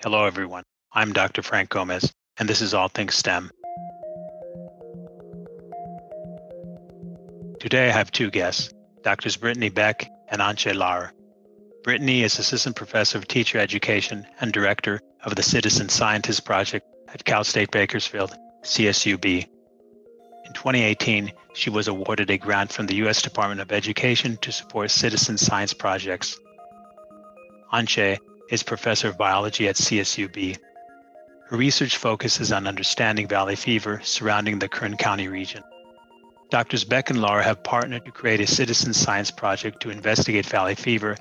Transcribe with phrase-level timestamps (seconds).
[0.00, 0.62] Hello, everyone.
[0.92, 1.42] I'm Dr.
[1.42, 3.50] Frank Gomez, and this is All Things STEM.
[7.58, 8.72] Today, I have two guests,
[9.02, 9.36] Drs.
[9.38, 11.10] Brittany Beck and Antje Lauer.
[11.82, 17.24] Brittany is Assistant Professor of Teacher Education and Director of the Citizen Scientist Project at
[17.24, 19.24] Cal State Bakersfield, CSUB.
[19.24, 23.20] In 2018, she was awarded a grant from the U.S.
[23.20, 26.38] Department of Education to support citizen science projects.
[27.72, 28.18] Antje
[28.48, 30.56] is Professor of Biology at CSUB.
[31.48, 35.62] Her research focuses on understanding valley fever surrounding the Kern County region.
[36.50, 40.74] Doctors Beck and Lauer have partnered to create a citizen science project to investigate valley
[40.74, 41.16] fever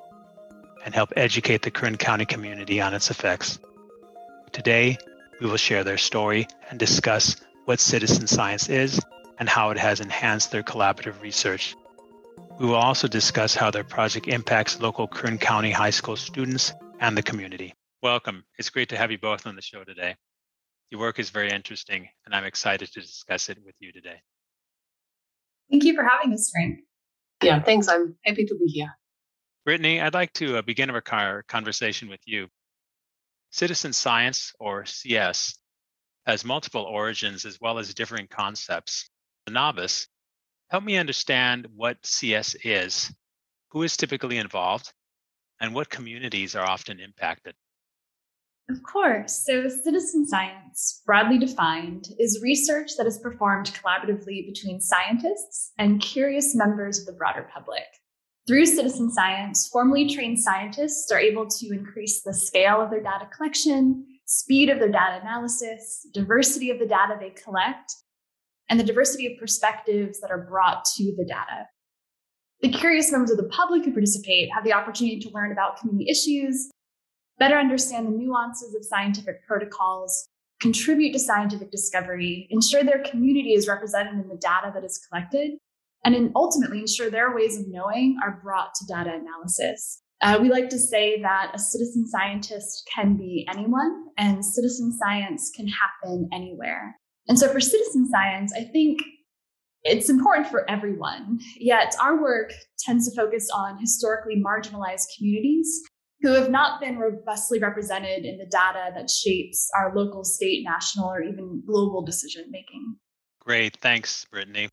[0.85, 3.59] and help educate the Kern County community on its effects.
[4.53, 4.97] Today,
[5.41, 9.01] we will share their story and discuss what citizen science is
[9.37, 11.75] and how it has enhanced their collaborative research.
[12.57, 17.17] We will also discuss how their project impacts local Kern County High School students and
[17.17, 17.73] the community.
[18.01, 18.43] Welcome.
[18.57, 20.15] It's great to have you both on the show today.
[20.89, 24.21] Your work is very interesting, and I'm excited to discuss it with you today.
[25.69, 26.79] Thank you for having us, Frank.
[27.43, 27.87] Yeah, thanks.
[27.87, 28.97] I'm happy to be here.
[29.65, 32.47] Brittany, I'd like to uh, begin our conversation with you.
[33.51, 35.59] Citizen science, or CS,
[36.25, 39.09] has multiple origins as well as differing concepts.
[39.45, 40.07] The novice,
[40.69, 43.13] help me understand what CS is,
[43.71, 44.91] who is typically involved,
[45.59, 47.55] and what communities are often impacted.
[48.69, 49.45] Of course.
[49.45, 56.53] So, citizen science, broadly defined, is research that is performed collaboratively between scientists and curious
[56.53, 57.85] members of the broader public.
[58.45, 63.27] Through citizen science, formally trained scientists are able to increase the scale of their data
[63.35, 67.93] collection, speed of their data analysis, diversity of the data they collect,
[68.69, 71.67] and the diversity of perspectives that are brought to the data.
[72.61, 76.09] The curious members of the public who participate have the opportunity to learn about community
[76.09, 76.71] issues,
[77.37, 80.27] better understand the nuances of scientific protocols,
[80.59, 85.51] contribute to scientific discovery, ensure their community is represented in the data that is collected,
[86.03, 90.01] and ultimately ensure their ways of knowing are brought to data analysis.
[90.21, 95.51] Uh, we like to say that a citizen scientist can be anyone, and citizen science
[95.55, 96.95] can happen anywhere.
[97.27, 98.99] And so, for citizen science, I think
[99.87, 101.39] it's important for everyone.
[101.57, 105.81] Yet, our work tends to focus on historically marginalized communities
[106.21, 111.09] who have not been robustly represented in the data that shapes our local, state, national,
[111.09, 112.95] or even global decision making.
[113.39, 113.77] Great.
[113.77, 114.69] Thanks, Brittany.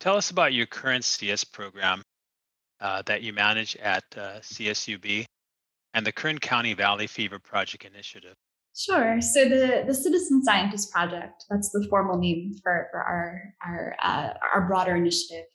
[0.00, 2.02] Tell us about your current CS program
[2.80, 5.24] uh, that you manage at uh, CSUB
[5.94, 8.34] and the Kern County Valley Fever Project Initiative.
[8.78, 9.20] Sure.
[9.20, 14.34] So the, the Citizen Scientist Project, that's the formal name for, for our, our, uh,
[14.54, 15.46] our broader initiative,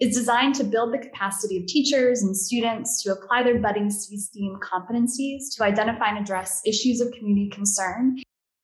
[0.00, 4.58] is designed to build the capacity of teachers and students to apply their budding C-STEAM
[4.60, 8.16] competencies to identify and address issues of community concern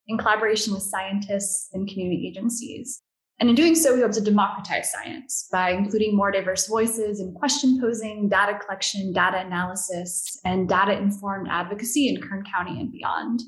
[0.09, 3.01] in collaboration with scientists and community agencies.
[3.39, 7.33] And in doing so, we hope to democratize science by including more diverse voices in
[7.35, 13.43] question posing, data collection, data analysis, and data informed advocacy in Kern County and beyond.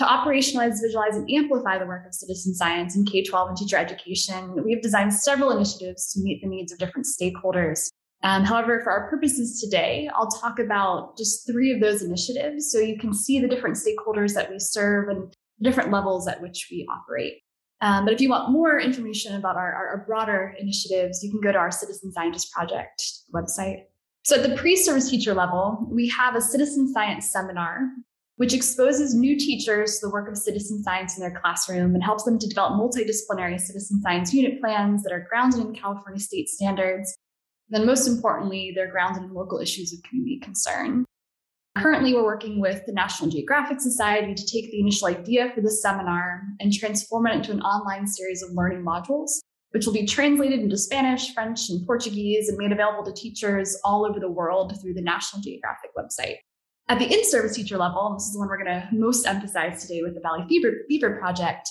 [0.00, 3.76] To operationalize, visualize, and amplify the work of citizen science in K 12 and teacher
[3.76, 7.90] education, we have designed several initiatives to meet the needs of different stakeholders.
[8.22, 12.78] Um, however, for our purposes today, I'll talk about just three of those initiatives so
[12.78, 16.68] you can see the different stakeholders that we serve and the different levels at which
[16.70, 17.34] we operate.
[17.82, 21.42] Um, but if you want more information about our, our, our broader initiatives, you can
[21.42, 23.82] go to our Citizen Scientist Project website.
[24.24, 27.90] So at the pre-service teacher level, we have a citizen science seminar
[28.40, 32.24] which exposes new teachers to the work of citizen science in their classroom and helps
[32.24, 37.14] them to develop multidisciplinary citizen science unit plans that are grounded in California state standards.
[37.68, 41.04] And then, most importantly, they're grounded in local issues of community concern.
[41.76, 45.82] Currently, we're working with the National Geographic Society to take the initial idea for this
[45.82, 49.32] seminar and transform it into an online series of learning modules,
[49.72, 54.06] which will be translated into Spanish, French, and Portuguese and made available to teachers all
[54.06, 56.36] over the world through the National Geographic website.
[56.90, 60.02] At the in-service teacher level, this is the one we're going to most emphasize today
[60.02, 61.70] with the Valley Fever, Fever Project,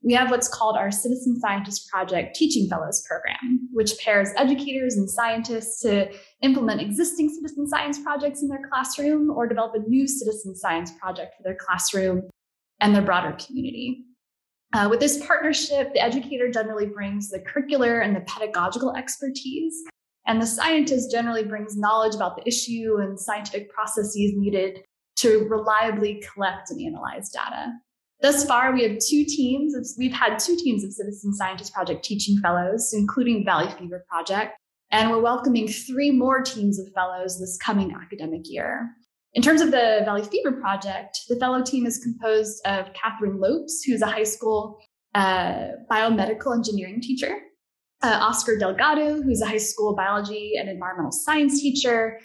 [0.00, 5.10] we have what's called our Citizen Scientist Project Teaching Fellows Program, which pairs educators and
[5.10, 6.08] scientists to
[6.42, 11.34] implement existing citizen science projects in their classroom or develop a new citizen science project
[11.36, 12.22] for their classroom
[12.80, 14.04] and their broader community.
[14.72, 19.82] Uh, with this partnership, the educator generally brings the curricular and the pedagogical expertise
[20.26, 24.80] and the scientist generally brings knowledge about the issue and scientific processes needed
[25.16, 27.72] to reliably collect and analyze data.
[28.22, 29.74] Thus far, we have two teams.
[29.74, 34.56] Of, we've had two teams of Citizen Scientist Project teaching fellows, including Valley Fever Project,
[34.90, 38.90] and we're welcoming three more teams of fellows this coming academic year.
[39.34, 43.82] In terms of the Valley Fever Project, the fellow team is composed of Catherine Lopes,
[43.82, 44.78] who's a high school
[45.14, 47.38] uh, biomedical engineering teacher,
[48.06, 52.20] uh, Oscar Delgado, who's a high school biology and environmental science teacher,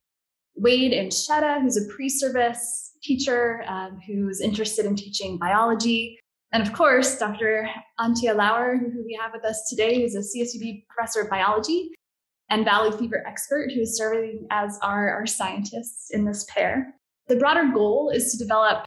[0.56, 6.19] Wade Anchetta, who's a pre-service teacher um, who's interested in teaching biology,
[6.51, 7.68] and of course, Dr.
[8.00, 11.92] Antje Lauer, who we have with us today, who's a CSUB professor of biology
[12.50, 16.94] and Valley fever expert who is serving as our, our scientists in this pair.
[17.27, 18.86] The broader goal is to develop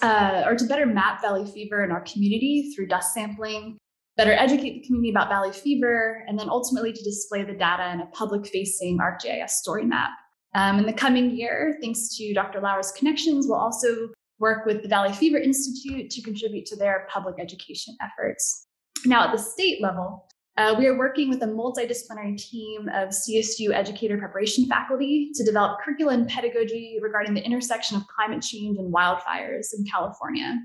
[0.00, 3.78] uh, or to better map valley fever in our community through dust sampling,
[4.16, 8.00] better educate the community about valley fever, and then ultimately to display the data in
[8.00, 10.10] a public facing ArcGIS story map.
[10.54, 12.60] Um, in the coming year, thanks to Dr.
[12.60, 14.08] Lauer's connections, we'll also
[14.38, 18.66] work with the Valley Fever Institute to contribute to their public education efforts.
[19.04, 20.26] Now, at the state level,
[20.56, 25.80] uh, we are working with a multidisciplinary team of CSU educator preparation faculty to develop
[25.84, 30.58] curriculum pedagogy regarding the intersection of climate change and wildfires in California.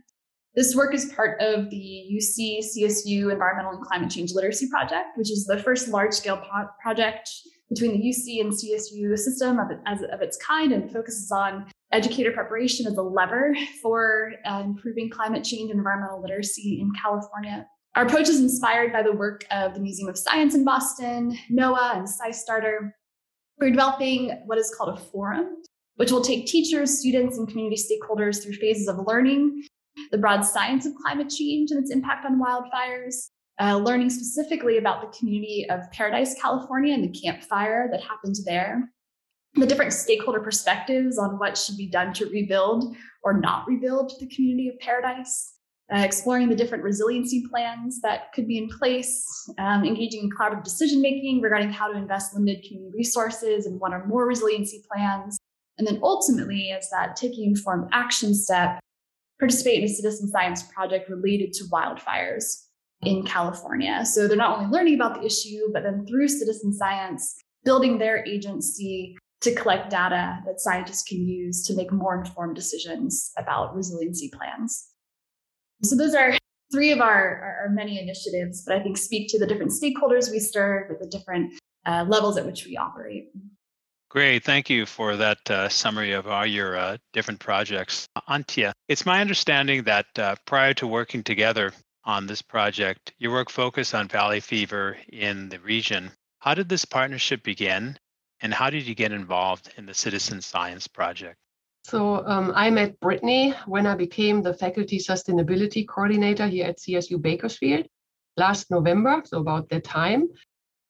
[0.53, 5.31] This work is part of the UC CSU Environmental and Climate Change Literacy Project, which
[5.31, 7.30] is the first large scale pro- project
[7.69, 12.33] between the UC and CSU system of, as, of its kind and focuses on educator
[12.33, 17.65] preparation as a lever for uh, improving climate change and environmental literacy in California.
[17.95, 21.95] Our approach is inspired by the work of the Museum of Science in Boston, NOAA,
[21.95, 22.92] and SciStarter.
[23.57, 25.62] We're developing what is called a forum,
[25.95, 29.63] which will take teachers, students, and community stakeholders through phases of learning
[30.11, 33.29] the broad science of climate change and its impact on wildfires,
[33.59, 38.35] uh, learning specifically about the community of Paradise, California, and the Camp Fire that happened
[38.45, 38.91] there,
[39.55, 44.27] the different stakeholder perspectives on what should be done to rebuild or not rebuild the
[44.27, 45.53] community of Paradise,
[45.94, 49.25] uh, exploring the different resiliency plans that could be in place,
[49.59, 53.94] um, engaging in collaborative decision making regarding how to invest limited community resources in one
[53.94, 55.37] or more resiliency plans,
[55.77, 58.79] and then ultimately, as that taking informed action step,
[59.41, 62.67] participate in a citizen science project related to wildfires
[63.01, 64.05] in California.
[64.05, 67.35] So they're not only learning about the issue, but then through citizen science,
[67.65, 73.31] building their agency to collect data that scientists can use to make more informed decisions
[73.35, 74.89] about resiliency plans.
[75.81, 76.37] So those are
[76.71, 80.39] three of our, our, many initiatives, but I think speak to the different stakeholders we
[80.39, 81.53] serve at the different
[81.87, 83.29] uh, levels at which we operate.
[84.11, 84.43] Great.
[84.43, 88.09] Thank you for that uh, summary of all your uh, different projects.
[88.27, 91.71] Antje, it's my understanding that uh, prior to working together
[92.03, 96.11] on this project, your work focused on valley fever in the region.
[96.39, 97.97] How did this partnership begin,
[98.41, 101.37] and how did you get involved in the Citizen Science Project?
[101.85, 107.21] So um, I met Brittany when I became the faculty sustainability coordinator here at CSU
[107.21, 107.87] Bakersfield
[108.35, 110.27] last November, so about that time.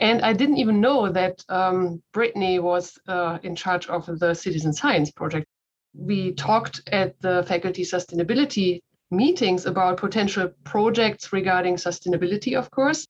[0.01, 4.74] And I didn't even know that um, Brittany was uh, in charge of the Citizen
[4.74, 5.45] Science Project.
[5.94, 8.81] We talked at the faculty sustainability
[9.12, 13.06] meetings about potential projects regarding sustainability, of course.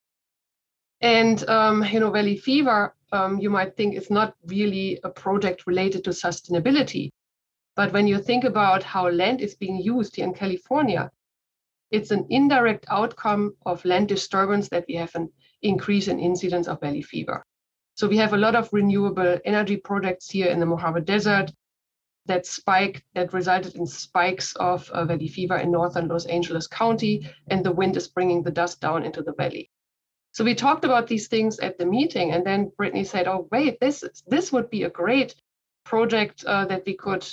[1.00, 5.66] And um, you know, Valley Fever, um, you might think is not really a project
[5.68, 7.10] related to sustainability.
[7.78, 11.10] But when you think about how land is being used here in California,
[11.90, 15.30] it's an indirect outcome of land disturbance that we have an
[15.62, 17.44] increase in incidence of valley fever.
[17.96, 21.52] So we have a lot of renewable energy projects here in the Mojave Desert
[22.26, 27.28] that spike that resulted in spikes of uh, valley fever in northern Los Angeles County,
[27.48, 29.70] and the wind is bringing the dust down into the valley.
[30.34, 33.80] So we talked about these things at the meeting, and then Brittany said, "Oh, wait,
[33.80, 35.36] this this would be a great
[35.84, 37.26] project uh, that we could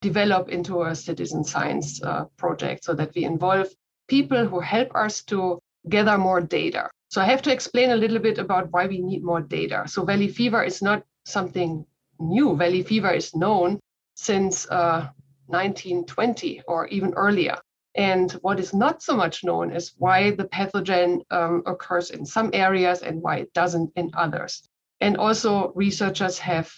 [0.00, 3.68] develop into a citizen science uh, project, so that we involve
[4.08, 8.18] people who help us to gather more data." So I have to explain a little
[8.18, 9.84] bit about why we need more data.
[9.86, 11.86] So valley fever is not something
[12.18, 12.56] new.
[12.56, 13.78] Valley fever is known
[14.14, 15.08] since uh,
[15.46, 17.56] 1920 or even earlier.
[17.94, 22.50] And what is not so much known is why the pathogen um, occurs in some
[22.52, 24.68] areas and why it doesn't in others.
[25.00, 26.70] And also, researchers have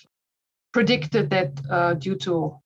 [0.72, 2.58] predicted that uh, due to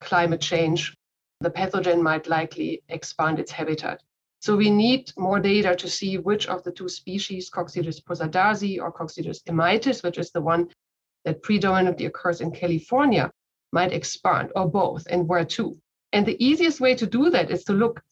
[0.00, 0.96] climate change,
[1.40, 4.02] the pathogen might likely expand its habitat.
[4.40, 8.90] So we need more data to see which of the two species, Coccidioides posadasii or
[8.90, 10.68] Coccidioides immitis, which is the one
[11.24, 13.30] that predominantly occurs in California,
[13.72, 15.78] might expand, or both, and where to.
[16.12, 18.02] And the easiest way to do that is to look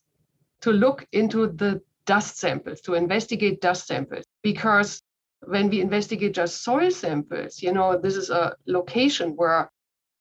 [0.60, 5.00] to look into the dust samples, to investigate dust samples, because
[5.46, 9.70] when we investigate just soil samples, you know, this is a location where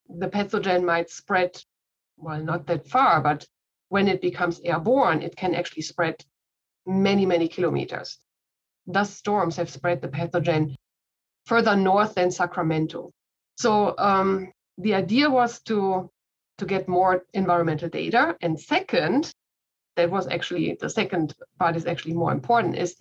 [0.08, 1.62] the pathogen might spread,
[2.18, 3.46] well, not that far, but
[3.90, 6.16] when it becomes airborne, it can actually spread
[6.86, 8.20] many, many kilometers.
[8.90, 10.76] Dust storms have spread the pathogen
[11.46, 13.12] further north than Sacramento.
[13.56, 16.10] So um, the idea was to
[16.58, 18.36] to get more environmental data.
[18.42, 19.32] And second,
[19.96, 22.96] that was actually the second part is actually more important is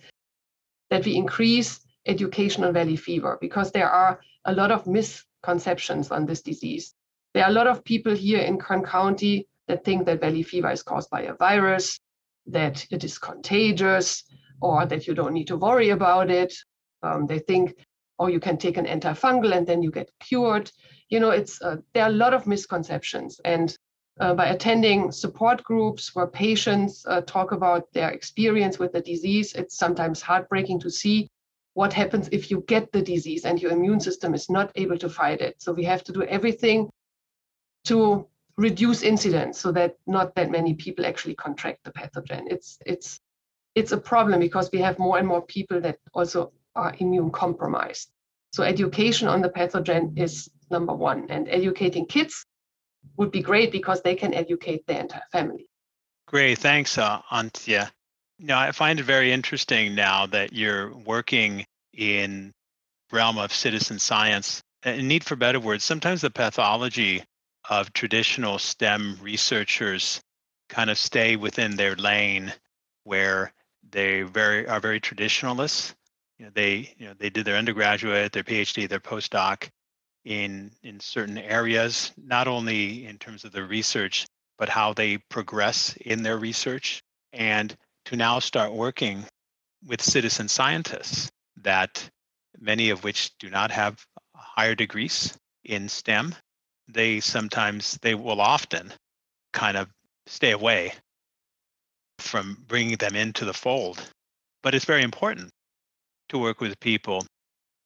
[0.89, 6.25] that we increase education on valley fever because there are a lot of misconceptions on
[6.25, 6.93] this disease.
[7.33, 10.71] There are a lot of people here in Kern County that think that valley fever
[10.71, 11.99] is caused by a virus,
[12.45, 14.23] that it is contagious,
[14.61, 16.53] or that you don't need to worry about it.
[17.03, 17.75] Um, they think,
[18.19, 20.71] oh, you can take an antifungal and then you get cured.
[21.09, 23.77] You know, it's uh, there are a lot of misconceptions, and
[24.19, 29.53] uh, by attending support groups where patients uh, talk about their experience with the disease,
[29.53, 31.29] it's sometimes heartbreaking to see
[31.75, 35.07] what happens if you get the disease and your immune system is not able to
[35.07, 35.61] fight it.
[35.61, 36.89] So we have to do everything
[37.85, 42.43] to reduce incidence so that not that many people actually contract the pathogen.
[42.49, 43.19] It's it's
[43.75, 48.09] it's a problem because we have more and more people that also are immune compromised.
[48.53, 52.45] So education on the pathogen is number one, and educating kids
[53.17, 55.67] would be great because they can educate their entire family.
[56.27, 57.89] Great, thanks, uh, Antje.
[58.39, 62.51] Now, I find it very interesting now that you're working in
[63.11, 64.61] realm of citizen science.
[64.83, 67.23] And need for better words, sometimes the pathology
[67.69, 70.21] of traditional STEM researchers
[70.69, 72.53] kind of stay within their lane
[73.03, 73.53] where
[73.89, 75.95] they very are very traditionalists.
[76.37, 79.69] You know, they you know they did their undergraduate, their PhD, their postdoc
[80.25, 84.25] in in certain areas, not only in terms of the research,
[84.57, 87.01] but how they progress in their research,
[87.33, 89.25] and to now start working
[89.85, 92.09] with citizen scientists that
[92.59, 94.05] many of which do not have
[94.35, 96.35] higher degrees in STEM
[96.87, 98.93] they sometimes, they will often
[99.53, 99.89] kind of
[100.25, 100.93] stay away
[102.19, 104.03] from bringing them into the fold.
[104.63, 105.49] But it's very important
[106.29, 107.25] to work with people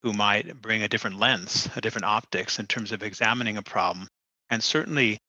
[0.01, 4.07] who might bring a different lens, a different optics in terms of examining a problem,
[4.49, 5.19] and certainly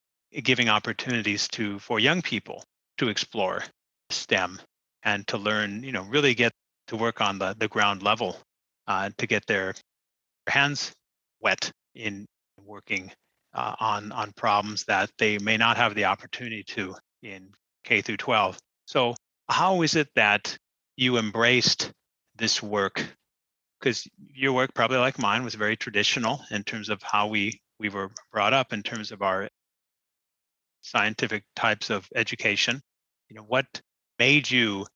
[0.43, 2.65] giving opportunities to for young people
[2.99, 3.63] to explore
[4.11, 4.61] STEM
[5.03, 6.53] and to learn, you know, really get
[6.87, 8.39] to work on the, the ground level
[8.87, 9.75] uh, to get their
[10.49, 10.93] hands
[11.41, 12.25] wet in
[12.65, 13.11] working
[13.55, 17.51] uh, on on problems that they may not have the opportunity to in
[17.85, 18.59] K through 12.
[18.87, 19.15] So
[19.49, 20.57] how is it that
[20.97, 21.93] you embraced
[22.37, 23.05] this work?
[23.79, 27.89] Because your work, probably like mine, was very traditional in terms of how we we
[27.89, 29.49] were brought up in terms of our
[30.83, 32.81] scientific types of education.
[33.29, 33.67] You know, what
[34.19, 34.87] made you?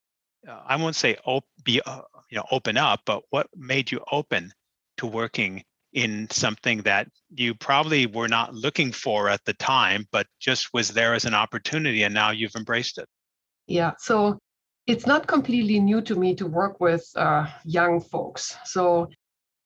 [0.46, 4.00] Uh, I won't say op- be uh, you know open up, but what made you
[4.10, 4.52] open
[4.98, 5.64] to working
[5.96, 10.90] in something that you probably were not looking for at the time, but just was
[10.90, 13.08] there as an opportunity and now you've embraced it?
[13.66, 13.92] Yeah.
[13.98, 14.38] So
[14.86, 18.56] it's not completely new to me to work with uh, young folks.
[18.66, 19.08] So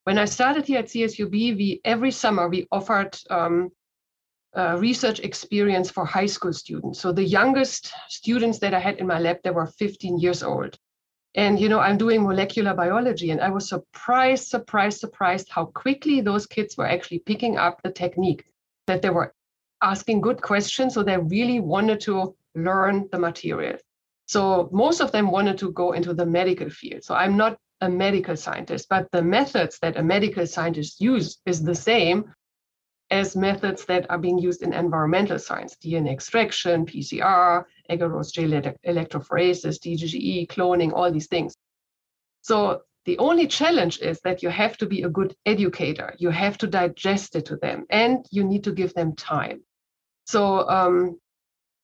[0.04, 3.70] when I started here at CSUB, we every summer we offered um,
[4.78, 7.00] research experience for high school students.
[7.00, 10.78] So the youngest students that I had in my lab, they were 15 years old.
[11.34, 16.20] And, you know, I'm doing molecular biology, and I was surprised, surprised, surprised how quickly
[16.20, 18.44] those kids were actually picking up the technique,
[18.86, 19.32] that they were
[19.80, 20.94] asking good questions.
[20.94, 23.76] So they really wanted to learn the material.
[24.26, 27.04] So most of them wanted to go into the medical field.
[27.04, 31.62] So I'm not a medical scientist, but the methods that a medical scientist use is
[31.62, 32.32] the same
[33.10, 38.50] as methods that are being used in environmental science, DNA extraction, PCR, agarose gel
[38.86, 41.54] electrophoresis, DGGE, cloning, all these things.
[42.42, 46.14] So the only challenge is that you have to be a good educator.
[46.18, 49.62] You have to digest it to them and you need to give them time.
[50.26, 51.18] So um,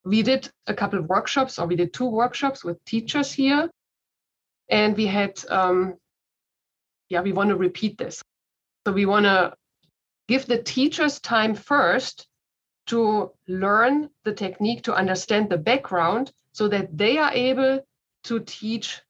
[0.05, 3.69] we did a couple of workshops, or we did two workshops with teachers here.
[4.69, 5.95] And we had, um,
[7.09, 8.21] yeah, we want to repeat this.
[8.85, 9.53] So we want to
[10.27, 12.27] give the teachers time first
[12.87, 17.85] to learn the technique, to understand the background, so that they are able
[18.23, 19.01] to teach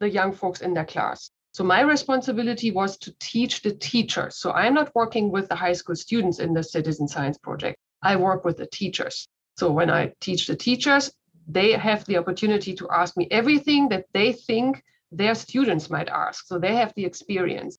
[0.00, 1.30] the young folks in their class.
[1.52, 4.36] So my responsibility was to teach the teachers.
[4.36, 7.78] So I'm not working with the high school students in the citizen science project.
[8.02, 9.26] I work with the teachers.
[9.56, 11.10] So when I teach the teachers,
[11.48, 14.82] they have the opportunity to ask me everything that they think
[15.12, 16.46] their students might ask.
[16.46, 17.78] So they have the experience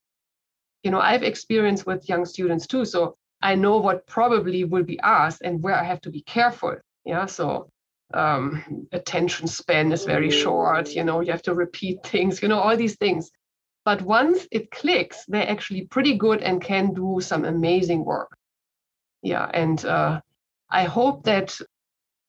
[0.84, 5.00] you know i've experienced with young students too so i know what probably will be
[5.00, 7.70] asked and where i have to be careful yeah so
[8.14, 12.60] um, attention span is very short you know you have to repeat things you know
[12.60, 13.32] all these things.
[13.84, 18.32] But once it clicks they're actually pretty good and can do some amazing work.
[19.22, 20.22] Yeah and uh,
[20.70, 21.58] i hope that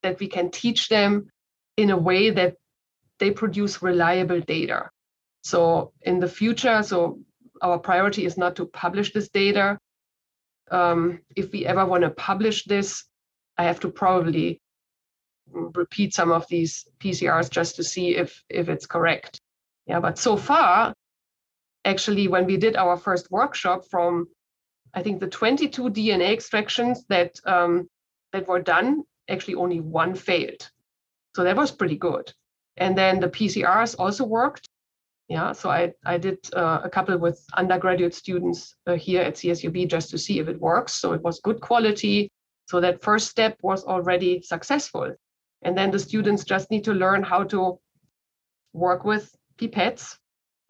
[0.03, 1.29] that we can teach them
[1.77, 2.57] in a way that
[3.19, 4.91] they produce reliable data.
[5.43, 7.21] So in the future so
[7.63, 9.79] our priority is not to publish this data.
[10.71, 13.05] Um, if we ever want to publish this,
[13.57, 14.61] I have to probably
[15.51, 19.41] repeat some of these PCRs just to see if if it's correct.
[19.87, 20.95] Yeah, but so far,
[21.85, 24.29] actually, when we did our first workshop from,
[24.93, 27.89] I think the 22 DNA extractions that um,
[28.33, 30.71] that were done, actually only one failed.
[31.35, 32.33] So that was pretty good.
[32.77, 34.68] And then the PCRs also worked.
[35.29, 39.89] Yeah, so I, I did uh, a couple with undergraduate students uh, here at CSUB
[39.89, 40.95] just to see if it works.
[40.95, 42.31] So it was good quality.
[42.67, 45.15] So that first step was already successful.
[45.63, 47.79] And then the students just need to learn how to
[48.73, 50.17] work with pipettes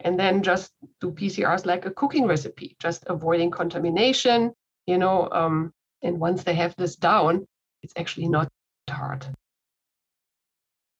[0.01, 4.51] and then just do PCRs like a cooking recipe, just avoiding contamination,
[4.87, 5.29] you know.
[5.31, 7.45] Um, and once they have this down,
[7.81, 8.49] it's actually not
[8.89, 9.25] hard.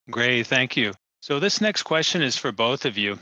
[0.10, 0.94] Great, thank you.
[1.22, 3.20] So this next question is for both of you.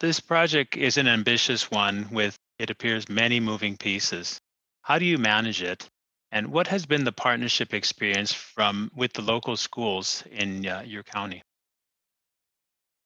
[0.00, 4.40] This project is an ambitious one with, it appears, many moving pieces.
[4.82, 5.88] How do you manage it?
[6.30, 11.02] And what has been the partnership experience from with the local schools in uh, your
[11.04, 11.42] county?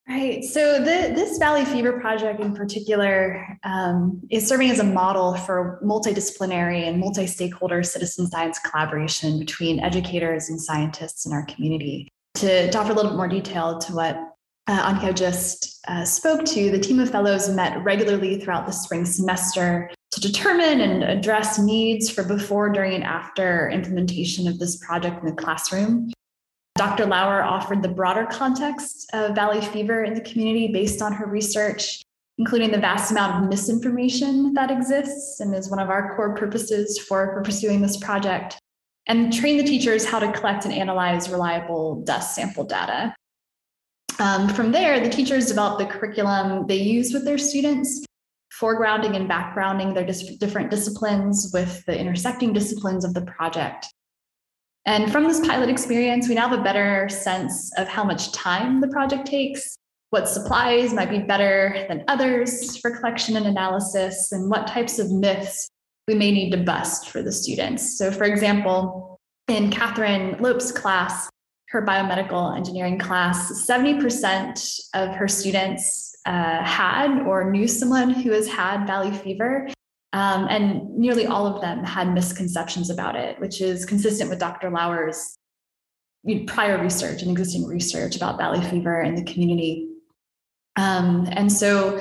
[0.09, 0.43] Right.
[0.43, 5.79] So the, this Valley Fever project in particular um, is serving as a model for
[5.85, 12.09] multidisciplinary and multi-stakeholder citizen science collaboration between educators and scientists in our community.
[12.37, 14.19] To, to offer a little bit more detail to what
[14.69, 19.91] uh, just uh, spoke to, the team of fellows met regularly throughout the spring semester
[20.11, 25.27] to determine and address needs for before, during, and after implementation of this project in
[25.27, 26.13] the classroom.
[26.77, 27.07] Dr.
[27.07, 32.03] Lauer offered the broader context of valley fever in the community based on her research,
[32.37, 36.99] including the vast amount of misinformation that exists and is one of our core purposes
[36.99, 38.59] for, for pursuing this project,
[39.07, 43.15] and train the teachers how to collect and analyze reliable dust sample data.
[44.21, 48.05] Um, from there, the teachers develop the curriculum they use with their students,
[48.61, 53.87] foregrounding and backgrounding their dis- different disciplines with the intersecting disciplines of the project.
[54.87, 58.81] And from this pilot experience, we now have a better sense of how much time
[58.81, 59.77] the project takes,
[60.11, 65.13] what supplies might be better than others for collection and analysis, and what types of
[65.13, 65.69] myths
[66.09, 67.99] we may need to bust for the students.
[67.99, 71.29] So, for example, in Catherine Lope's class,
[71.71, 78.49] her biomedical engineering class, 70% of her students uh, had or knew someone who has
[78.49, 79.69] had valley fever.
[80.15, 84.71] Um, and nearly all of them had misconceptions about it, which is consistent with Dr.
[84.71, 85.37] Lauer's
[86.47, 89.89] prior research and existing research about valley fever in the community.
[90.77, 92.01] Um, and so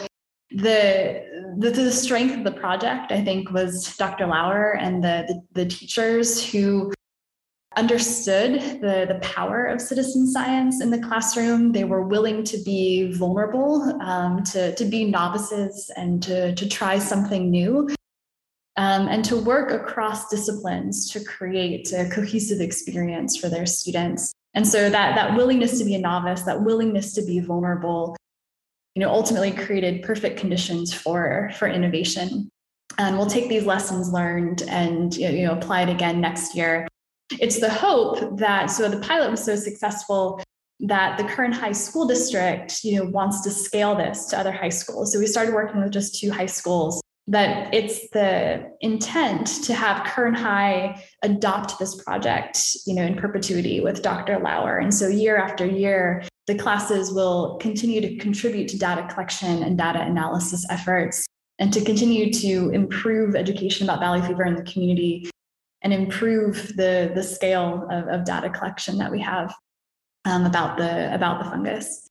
[0.51, 1.23] the,
[1.57, 4.27] the, the strength of the project, I think, was Dr.
[4.27, 6.93] Lauer and the, the, the teachers who
[7.77, 11.71] understood the, the power of citizen science in the classroom.
[11.71, 16.97] They were willing to be vulnerable, um, to, to be novices, and to, to try
[16.97, 17.87] something new.
[18.79, 24.31] Um, and to work across disciplines to create a cohesive experience for their students.
[24.53, 28.15] And so that, that willingness to be a novice, that willingness to be vulnerable,
[28.93, 32.49] you know, ultimately created perfect conditions for, for innovation.
[32.99, 36.87] And we'll take these lessons learned and you know, apply it again next year
[37.31, 40.41] it's the hope that so the pilot was so successful
[40.81, 44.69] that the Kern High School District, you know, wants to scale this to other high
[44.69, 45.11] schools.
[45.11, 47.01] So we started working with just two high schools.
[47.29, 53.81] That it's the intent to have Kern High adopt this project, you know, in perpetuity
[53.81, 54.39] with Dr.
[54.39, 54.77] Lauer.
[54.77, 59.77] And so year after year, the classes will continue to contribute to data collection and
[59.77, 61.25] data analysis efforts
[61.59, 65.29] and to continue to improve education about valley fever in the community
[65.81, 69.53] and improve the, the scale of, of data collection that we have
[70.25, 72.09] um, about, the, about the fungus.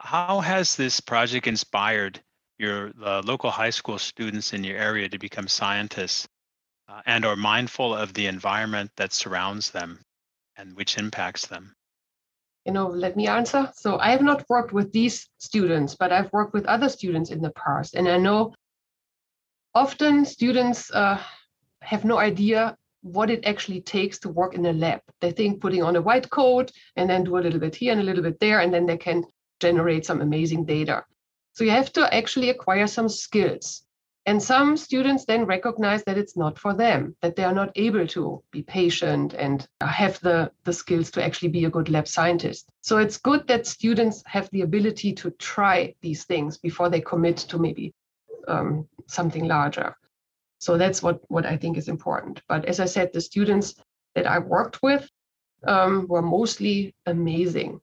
[0.00, 2.20] How has this project inspired
[2.58, 6.26] your uh, local high school students in your area to become scientists
[6.88, 10.00] uh, and are mindful of the environment that surrounds them
[10.56, 11.76] and which impacts them?
[12.66, 13.70] you know, let me answer.
[13.76, 17.40] So I have not worked with these students, but I've worked with other students in
[17.40, 17.94] the past.
[17.94, 18.54] And I know
[19.72, 21.22] often students uh,
[21.82, 25.00] have no idea what it actually takes to work in a lab.
[25.20, 28.00] They think putting on a white coat and then do a little bit here and
[28.00, 29.24] a little bit there, and then they can
[29.60, 31.04] generate some amazing data.
[31.52, 33.82] So you have to actually acquire some skills.
[34.26, 38.08] And some students then recognize that it's not for them, that they are not able
[38.08, 42.68] to be patient and have the, the skills to actually be a good lab scientist.
[42.80, 47.36] So it's good that students have the ability to try these things before they commit
[47.36, 47.94] to maybe
[48.48, 49.96] um, something larger.
[50.58, 52.42] So that's what, what I think is important.
[52.48, 53.74] But as I said, the students
[54.14, 55.08] that I worked with
[55.66, 57.80] um, were mostly amazing.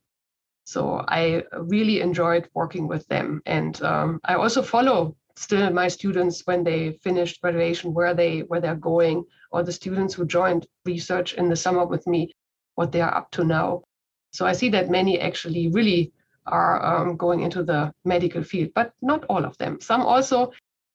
[0.66, 3.42] So I really enjoyed working with them.
[3.46, 8.62] And um, I also follow still my students when they finished graduation, where they where
[8.62, 12.32] they're going, or the students who joined research in the summer with me.
[12.76, 13.84] what they are up to now.
[14.32, 16.12] So I see that many actually really
[16.46, 19.80] are um, going into the medical field, but not all of them.
[19.80, 20.52] Some also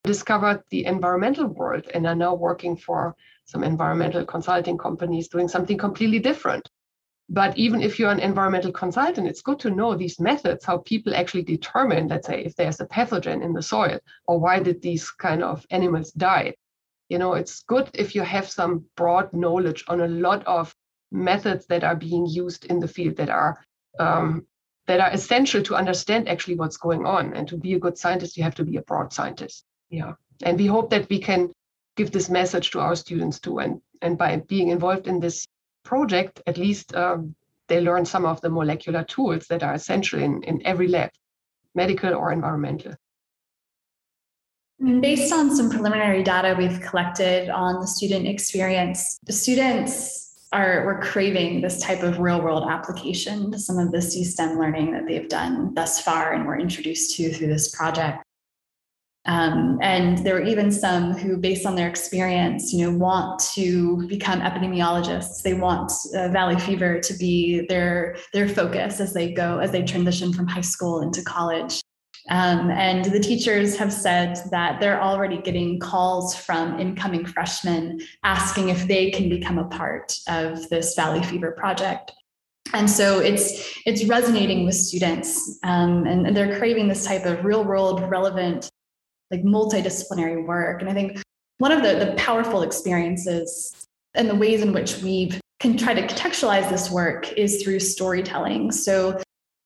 [0.09, 5.77] discovered the environmental world and are now working for some environmental consulting companies doing something
[5.77, 6.67] completely different.
[7.29, 11.15] But even if you're an environmental consultant, it's good to know these methods, how people
[11.15, 15.11] actually determine, let's say, if there's a pathogen in the soil or why did these
[15.11, 16.55] kind of animals die.
[17.11, 20.75] You know, it's good if you have some broad knowledge on a lot of
[21.11, 23.53] methods that are being used in the field that are
[23.99, 24.47] um,
[24.87, 27.35] that are essential to understand actually what's going on.
[27.35, 29.65] And to be a good scientist, you have to be a broad scientist.
[29.91, 30.15] Yeah.
[30.43, 31.53] And we hope that we can
[31.97, 33.59] give this message to our students too.
[33.59, 35.47] And, and by being involved in this
[35.85, 37.35] project, at least um,
[37.67, 41.11] they learn some of the molecular tools that are essential in, in every lab,
[41.75, 42.95] medical or environmental.
[44.81, 51.01] Based on some preliminary data we've collected on the student experience, the students are we're
[51.01, 55.29] craving this type of real world application to some of the C-STEM learning that they've
[55.29, 58.23] done thus far and were introduced to through this project.
[59.29, 64.07] Um, and there are even some who, based on their experience, you know, want to
[64.09, 65.43] become epidemiologists.
[65.43, 69.83] They want uh, valley fever to be their their focus as they go as they
[69.85, 71.83] transition from high school into college.
[72.31, 78.71] Um, and the teachers have said that they're already getting calls from incoming freshmen asking
[78.71, 82.13] if they can become a part of this Valley Fever project.
[82.73, 87.45] And so it's it's resonating with students, um, and, and they're craving this type of
[87.45, 88.71] real world, relevant,
[89.31, 90.81] like multidisciplinary work.
[90.81, 91.21] And I think
[91.59, 96.07] one of the, the powerful experiences and the ways in which we can try to
[96.07, 98.71] contextualize this work is through storytelling.
[98.73, 99.21] So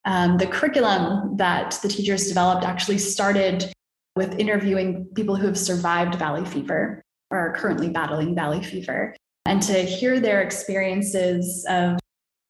[0.05, 3.71] um, the curriculum that the teachers developed actually started
[4.17, 9.15] with interviewing people who have survived valley fever or are currently battling valley fever
[9.47, 11.99] and to hear their experiences of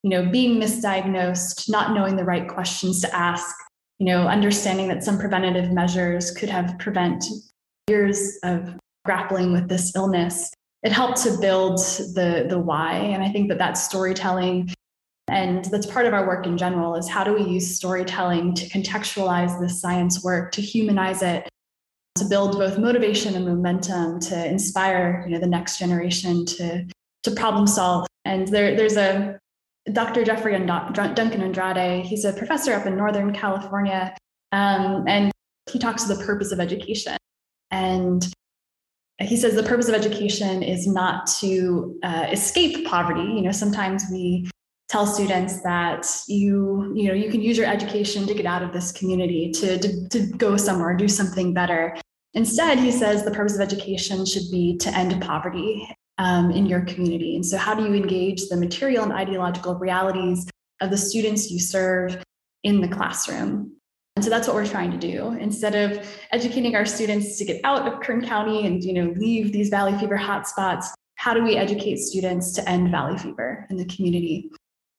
[0.03, 3.55] you know being misdiagnosed not knowing the right questions to ask
[4.03, 7.23] you know understanding that some preventative measures could have prevent
[7.87, 10.51] years of grappling with this illness
[10.83, 12.95] it helped to build the the why.
[12.95, 14.69] And i think that that storytelling.
[15.29, 18.67] And that's part of our work in general is how do we use storytelling to
[18.67, 21.47] contextualize this science work to humanize it
[22.15, 26.85] to build both motivation and momentum to inspire you know the next generation to
[27.23, 28.05] to problem solve.
[28.25, 29.39] And there, there's a
[29.91, 34.15] dr jeffrey duncan andrade he's a professor up in northern california
[34.53, 35.33] um, and
[35.71, 37.17] he talks to the purpose of education.
[37.71, 38.25] And
[39.19, 43.21] he says the purpose of education is not to uh, escape poverty.
[43.23, 44.49] You know sometimes we
[44.89, 48.73] tell students that you you know you can use your education to get out of
[48.73, 51.97] this community to, to, to go somewhere do something better.
[52.33, 55.87] Instead he says the purpose of education should be to end poverty
[56.17, 57.35] um, in your community.
[57.35, 60.47] And so how do you engage the material and ideological realities
[60.81, 62.23] of the students you serve
[62.63, 63.75] in the classroom?
[64.15, 65.31] And so that's what we're trying to do.
[65.39, 69.51] Instead of educating our students to get out of kern county and you know leave
[69.51, 70.85] these valley fever hotspots
[71.23, 74.51] how do we educate students to end valley fever in the community?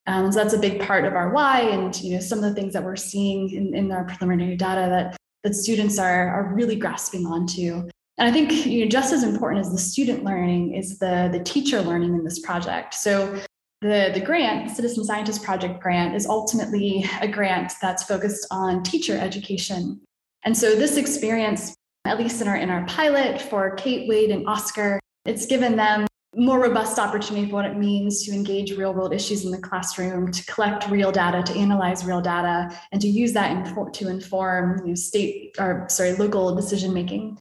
[0.07, 2.55] Um, so that's a big part of our why, and you know some of the
[2.55, 6.77] things that we're seeing in, in our preliminary data that that students are are really
[6.77, 7.89] grasping onto.
[8.19, 11.41] And I think you know just as important as the student learning is the the
[11.41, 12.95] teacher learning in this project.
[12.95, 13.39] So
[13.85, 19.15] the, the grant, Citizen Scientist Project grant, is ultimately a grant that's focused on teacher
[19.19, 20.01] education.
[20.45, 21.75] And so this experience,
[22.07, 26.07] at least in our in our pilot for Kate, Wade, and Oscar, it's given them
[26.37, 30.33] more robust opportunity for what it means to engage real world issues in the classroom,
[30.33, 34.89] to collect real data, to analyze real data, and to use that to inform you
[34.89, 37.39] know, state or sorry, local decision making.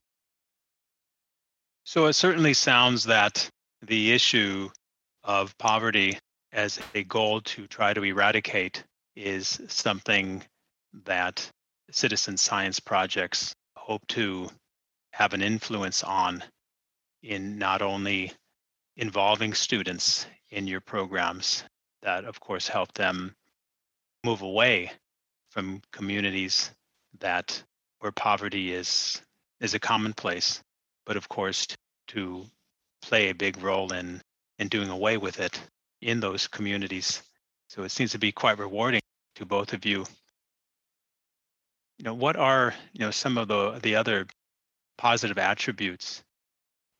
[1.84, 3.48] So it certainly sounds that
[3.82, 4.70] the issue
[5.22, 6.18] of poverty
[6.52, 8.82] as a goal to try to eradicate
[9.16, 10.42] is something
[11.04, 11.50] that
[11.90, 14.48] citizen science projects hope to
[15.12, 16.42] have an influence on
[17.22, 18.32] in not only
[18.96, 21.64] involving students in your programs
[22.02, 23.34] that, of course, help them
[24.24, 24.90] move away
[25.50, 26.70] from communities
[27.20, 27.62] that
[27.98, 29.20] where poverty is
[29.60, 30.60] is a commonplace,
[31.06, 31.66] but of course
[32.08, 32.44] to
[33.02, 34.20] play a big role in
[34.58, 35.60] in doing away with it
[36.00, 37.22] in those communities.
[37.68, 39.00] So it seems to be quite rewarding
[39.36, 40.04] to both of you.
[41.98, 44.26] You know, what are you know some of the the other
[44.96, 46.22] positive attributes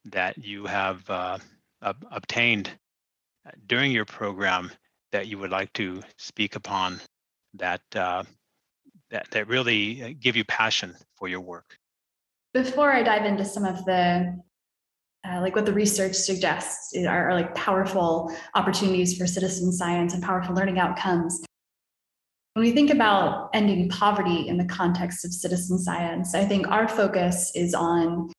[0.05, 1.37] that you have uh,
[1.81, 2.69] obtained
[3.45, 4.71] uh, during your program
[5.11, 6.99] that you would like to speak upon
[7.53, 8.23] that uh,
[9.09, 11.77] that that really uh, give you passion for your work?
[12.55, 14.33] Before I dive into some of the
[15.27, 20.23] uh, like what the research suggests are, are like powerful opportunities for citizen science and
[20.23, 21.43] powerful learning outcomes.
[22.53, 26.87] When we think about ending poverty in the context of citizen science, I think our
[26.87, 28.31] focus is on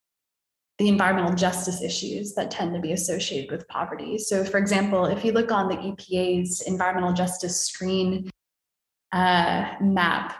[0.78, 4.16] the environmental justice issues that tend to be associated with poverty.
[4.16, 8.30] So, for example, if you look on the EPA's environmental justice screen
[9.12, 10.36] uh, map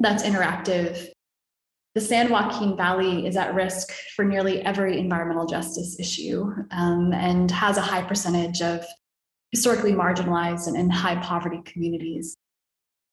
[0.00, 1.08] that's interactive,
[1.94, 7.50] the San Joaquin Valley is at risk for nearly every environmental justice issue um, and
[7.52, 8.84] has a high percentage of
[9.52, 12.36] historically marginalized and, high poverty communities.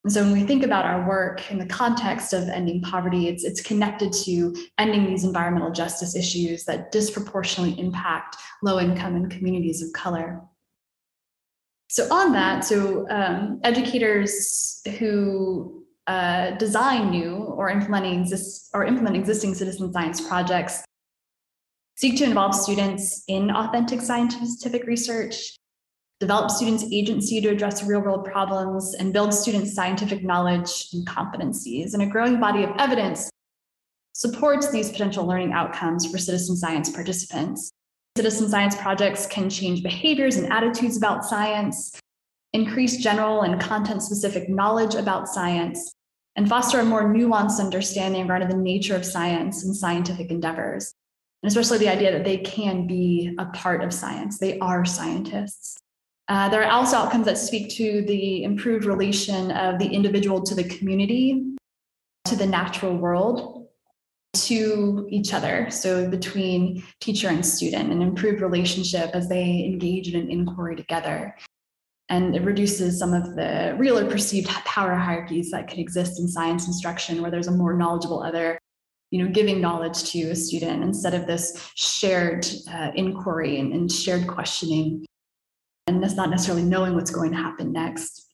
[0.03, 3.43] And so when we think about our work in the context of ending poverty, it's,
[3.43, 9.83] it's connected to ending these environmental justice issues that disproportionately impact low income and communities
[9.83, 10.41] of color.
[11.87, 19.15] So on that, so um, educators who uh, design new or implementing exist or implement
[19.15, 20.83] existing citizen science projects
[21.95, 25.55] seek to involve students in authentic scientific research
[26.21, 31.93] develop students' agency to address real world problems, and build students' scientific knowledge and competencies.
[31.93, 33.29] And a growing body of evidence
[34.13, 37.71] supports these potential learning outcomes for citizen science participants.
[38.15, 41.97] Citizen science projects can change behaviors and attitudes about science,
[42.53, 45.93] increase general and content specific knowledge about science,
[46.35, 50.93] and foster a more nuanced understanding regarding the nature of science and scientific endeavors.
[51.43, 55.77] And especially the idea that they can be a part of science, they are scientists.
[56.27, 60.55] Uh, there are also outcomes that speak to the improved relation of the individual to
[60.55, 61.43] the community,
[62.25, 63.67] to the natural world,
[64.33, 65.69] to each other.
[65.69, 71.35] So between teacher and student, an improved relationship as they engage in an inquiry together.
[72.11, 76.27] And it reduces some of the real or perceived power hierarchies that could exist in
[76.27, 78.59] science instruction, where there's a more knowledgeable other
[79.09, 83.91] you know, giving knowledge to a student instead of this shared uh, inquiry and, and
[83.91, 85.05] shared questioning
[85.87, 88.27] and that's not necessarily knowing what's going to happen next.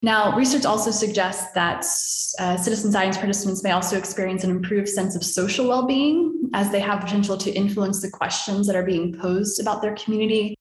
[0.00, 1.84] Now, research also suggests that
[2.40, 6.72] uh, citizen science participants may also experience an improved sense of social well being as
[6.72, 10.56] they have potential to influence the questions that are being posed about their community.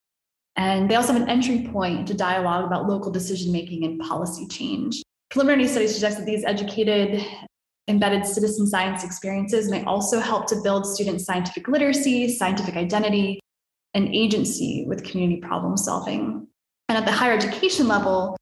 [0.56, 4.48] And they also have an entry point to dialogue about local decision making and policy
[4.48, 5.02] change.
[5.30, 7.26] Preliminary studies suggest that these educated,
[7.88, 13.40] embedded citizen science experiences may also help to build student scientific literacy, scientific identity,
[13.94, 16.48] and agency with community problem solving.
[16.90, 18.36] And at the higher education level,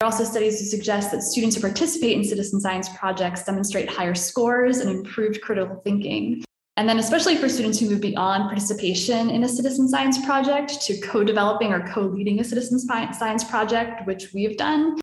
[0.00, 3.88] there are also studies to suggest that students who participate in citizen science projects demonstrate
[3.90, 6.44] higher scores and improved critical thinking.
[6.78, 10.96] And then, especially for students who move beyond participation in a citizen science project to
[11.00, 14.96] co developing or co leading a citizen science project, which we have done,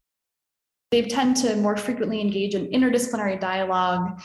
[0.92, 4.22] they tend to more frequently engage in interdisciplinary dialogue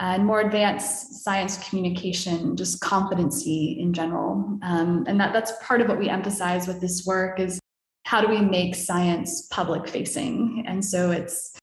[0.00, 4.58] and more advanced science communication, just competency in general.
[4.64, 7.60] Um, and that, that's part of what we emphasize with this work is
[8.06, 10.64] how do we make science public facing?
[10.66, 11.56] And so it's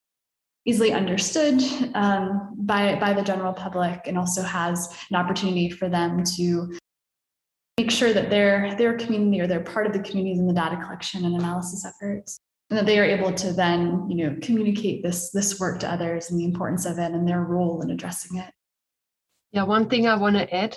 [0.66, 1.62] easily understood
[1.94, 6.76] um, by, by the general public and also has an opportunity for them to
[7.78, 10.78] make sure that their, their community or they're part of the communities in the data
[10.78, 12.40] collection and analysis efforts.
[12.72, 16.32] And that they are able to then you know communicate this this work to others
[16.32, 18.52] and the importance of it and their role in addressing it.
[19.52, 20.76] Yeah one thing i want to add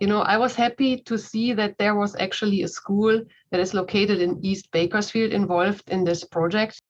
[0.00, 3.20] you know i was happy to see that there was actually a school
[3.50, 6.80] that is located in east bakersfield involved in this project.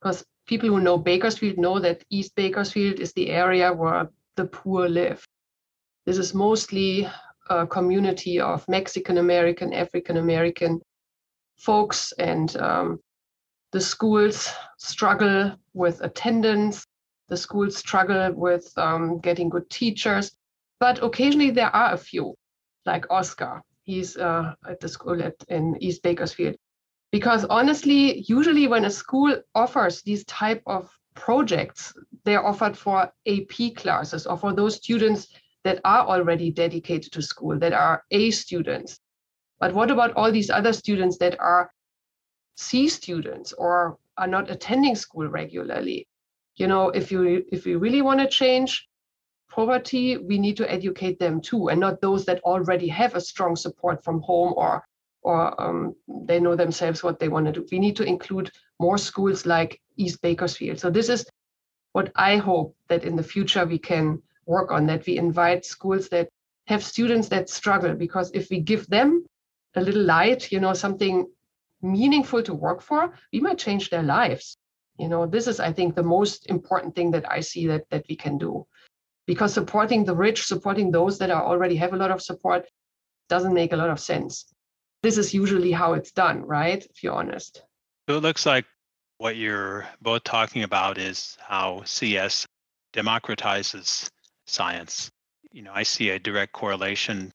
[0.00, 4.88] Because people who know bakersfield know that east bakersfield is the area where the poor
[4.88, 5.24] live
[6.06, 7.08] this is mostly
[7.50, 10.80] a community of mexican american african american
[11.56, 12.98] folks and um,
[13.72, 16.86] the schools struggle with attendance,
[17.28, 20.32] the schools struggle with um, getting good teachers,
[20.78, 22.34] but occasionally there are a few,
[22.84, 23.62] like Oscar.
[23.84, 26.56] He's uh, at the school at, in East Bakersfield.
[27.12, 31.94] Because honestly, usually when a school offers these type of projects,
[32.24, 35.28] they're offered for AP classes or for those students
[35.62, 38.98] that are already dedicated to school, that are A students.
[39.60, 41.70] But what about all these other students that are
[42.56, 46.06] C students or are not attending school regularly.
[46.56, 48.86] You know, if you if we really want to change
[49.50, 53.56] poverty, we need to educate them too, and not those that already have a strong
[53.56, 54.84] support from home or
[55.22, 55.94] or um,
[56.26, 57.66] they know themselves what they want to do.
[57.70, 60.78] We need to include more schools like East Bakersfield.
[60.78, 61.24] So this is
[61.92, 64.86] what I hope that in the future we can work on.
[64.86, 66.28] That we invite schools that
[66.66, 69.24] have students that struggle, because if we give them
[69.74, 71.26] a little light, you know, something
[71.80, 74.56] meaningful to work for, we might change their lives.
[74.98, 78.04] You know, this is, I think, the most important thing that I see that that
[78.08, 78.66] we can do.
[79.26, 82.66] Because supporting the rich, supporting those that are already have a lot of support,
[83.28, 84.52] doesn't make a lot of sense.
[85.02, 86.84] This is usually how it's done, right?
[86.84, 87.62] If you're honest.
[88.08, 88.66] So it looks like
[89.18, 92.46] what you're both talking about is how CS
[92.92, 94.08] democratizes
[94.46, 95.10] science.
[95.50, 97.32] You know, I see a direct correlation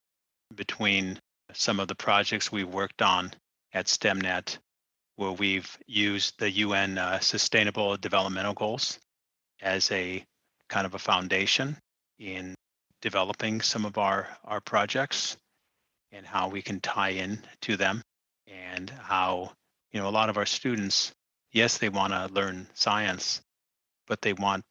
[0.55, 1.19] between
[1.53, 3.31] some of the projects we've worked on
[3.73, 4.57] at STEMnet,
[5.15, 8.99] where we've used the UN uh, Sustainable Developmental Goals
[9.61, 10.23] as a
[10.69, 11.77] kind of a foundation
[12.19, 12.55] in
[13.01, 15.37] developing some of our, our projects
[16.11, 18.01] and how we can tie in to them
[18.47, 19.51] and how
[19.91, 21.11] you know a lot of our students
[21.51, 23.41] yes they want to learn science
[24.07, 24.63] but they want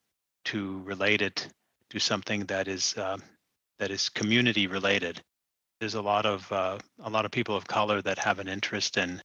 [0.44, 1.48] to relate it
[1.90, 3.18] to something that is uh,
[3.78, 5.20] that is community related.
[5.80, 8.96] There's a lot of uh, a lot of people of color that have an interest
[8.96, 9.22] in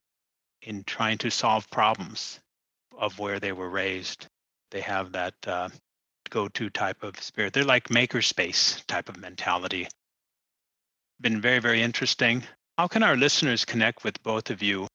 [0.61, 2.39] in trying to solve problems
[2.97, 4.27] of where they were raised.
[4.71, 5.69] They have that uh,
[6.29, 7.53] go-to type of spirit.
[7.53, 9.87] They're like makerspace type of mentality
[11.21, 12.43] been very, very interesting.
[12.77, 14.87] How can our listeners connect with both of you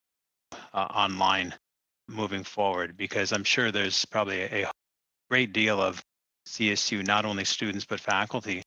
[0.72, 1.54] uh, online
[2.08, 2.96] moving forward?
[2.96, 4.70] Because I'm sure there's probably a,
[5.28, 6.00] great deal of
[6.46, 8.62] CSU, not only students, but faculty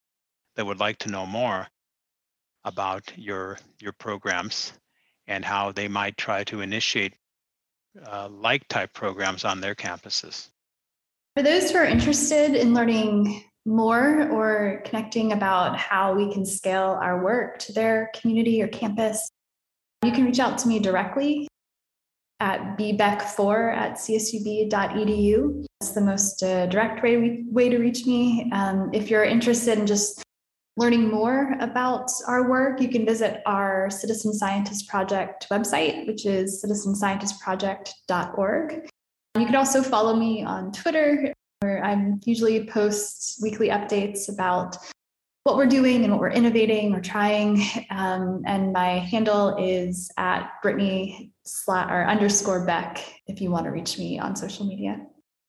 [0.57, 1.65] that would like to know more
[2.65, 4.73] about your, your programs
[5.27, 7.13] and how they might try to initiate
[8.05, 10.49] uh, like type programs on their campuses.
[11.37, 16.99] For those who are interested in learning more or connecting about how we can scale
[17.01, 19.29] our work to their community or campus,
[20.03, 21.47] you can reach out to me directly
[22.39, 25.65] at bbeck4 at csub.edu.
[25.79, 28.49] That's the most uh, direct way, way to reach me.
[28.53, 30.23] Um, if you're interested in just
[30.75, 36.65] learning more about our work, you can visit our Citizen Scientist Project website, which is
[36.65, 38.89] citizenscientistproject.org.
[39.37, 44.77] You can also follow me on Twitter where I usually post weekly updates about
[45.43, 47.61] what we're doing and what we're innovating or trying.
[47.89, 53.71] Um, and my handle is at Brittany slat or underscore Beck if you want to
[53.71, 55.01] reach me on social media.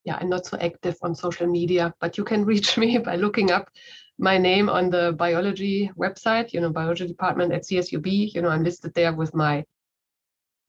[0.04, 3.52] Yeah, I'm not so active on social media, but you can reach me by looking
[3.52, 3.70] up
[4.18, 8.34] my name on the biology website, you know, biology department at CSUB.
[8.34, 9.64] You know, I'm listed there with my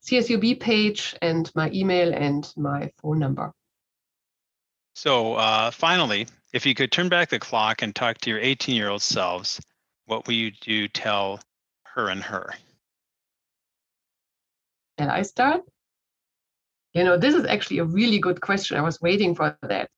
[0.06, 3.52] CSUB page and my email and my phone number.
[4.94, 8.74] So uh, finally, if you could turn back the clock and talk to your 18
[8.74, 9.60] year old selves,
[10.06, 11.40] what will you do tell
[11.94, 12.52] her and her?
[14.98, 15.62] Can I start?
[16.92, 18.76] You know, this is actually a really good question.
[18.76, 19.88] I was waiting for that.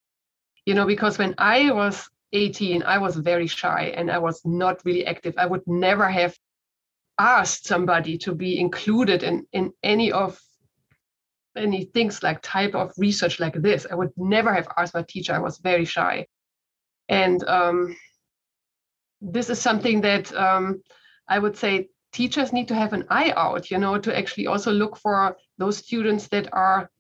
[0.65, 4.85] You know, because when I was 18, I was very shy and I was not
[4.85, 5.35] really active.
[5.37, 6.37] I would never have
[7.19, 10.41] asked somebody to be included in, in any of
[11.57, 13.87] any things like type of research like this.
[13.90, 15.33] I would never have asked my teacher.
[15.33, 16.27] I was very shy.
[17.09, 17.97] And um,
[19.21, 20.83] this is something that um,
[21.29, 24.73] I would say teachers need to have an eye out, you know, to actually also
[24.73, 26.90] look for those students that are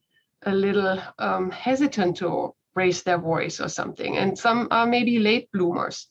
[0.46, 4.16] a little um, hesitant to raise their voice or something.
[4.16, 6.08] And some are maybe late bloomers.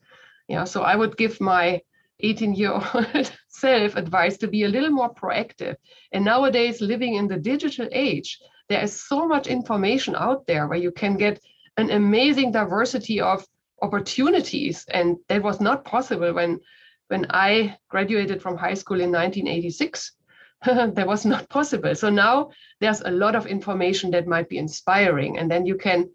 [0.47, 1.81] Yeah, so I would give my
[2.23, 5.75] 18 year old self advice to be a little more proactive.
[6.11, 10.79] And nowadays, living in the digital age, there is so much information out there where
[10.79, 11.39] you can get
[11.77, 13.45] an amazing diversity of
[13.81, 14.85] opportunities.
[14.89, 16.59] And that was not possible when
[17.07, 20.13] when I graduated from high school in 1986.
[20.65, 21.93] that was not possible.
[21.93, 25.37] So now there's a lot of information that might be inspiring.
[25.37, 26.09] And then you can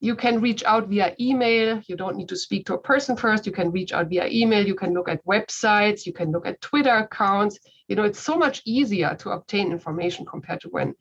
[0.00, 1.82] you can reach out via email.
[1.86, 3.44] You don't need to speak to a person first.
[3.44, 4.66] You can reach out via email.
[4.66, 6.06] You can look at websites.
[6.06, 7.58] You can look at Twitter accounts.
[7.86, 10.94] You know, it's so much easier to obtain information compared to when,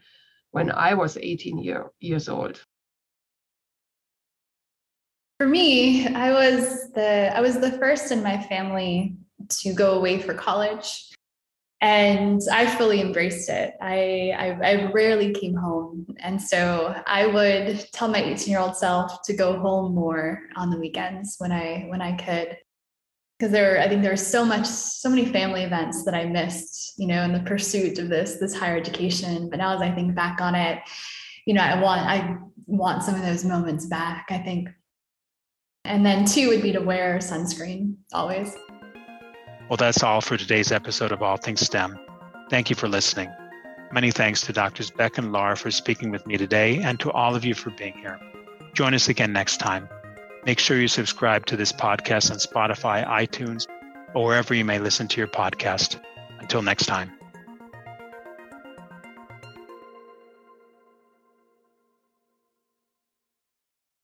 [0.52, 2.62] when I was 18 year, years old.
[5.40, 9.16] For me, I was the I was the first in my family
[9.62, 11.09] to go away for college
[11.82, 13.76] and I fully embraced it.
[13.82, 18.76] I, I, I rarely came home, and so I would tell my 18 year old
[18.76, 22.58] self to go home more on the weekends when I when I could,
[23.38, 26.96] because there I think there was so much so many family events that I missed,
[26.98, 29.50] you know, in the pursuit of this this higher education.
[29.50, 30.80] But now as I think back on it,
[31.46, 34.28] you know, I want I want some of those moments back.
[34.32, 34.68] I think,
[35.86, 38.54] and then two would be to wear sunscreen always.
[39.70, 42.00] Well, that's all for today's episode of All Things STEM.
[42.50, 43.30] Thank you for listening.
[43.92, 47.36] Many thanks to Doctors Beck and Lauer for speaking with me today and to all
[47.36, 48.20] of you for being here.
[48.74, 49.88] Join us again next time.
[50.44, 53.68] Make sure you subscribe to this podcast on Spotify, iTunes,
[54.16, 56.00] or wherever you may listen to your podcast.
[56.40, 57.19] Until next time.